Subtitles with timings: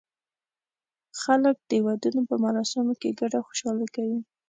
[1.21, 4.19] خلک د ودونو په مراسمو کې ګډه خوشالي کوي.